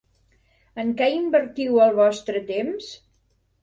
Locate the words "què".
1.03-1.11